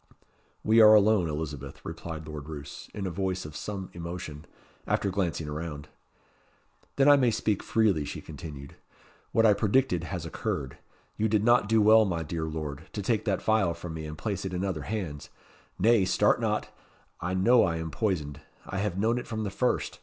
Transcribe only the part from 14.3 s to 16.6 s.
it in other hands. Nay, start